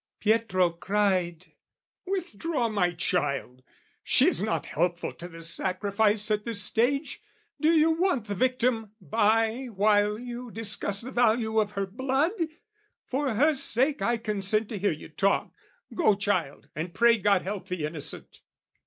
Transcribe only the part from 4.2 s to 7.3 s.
is not helpful to the sacrifice "At this stage,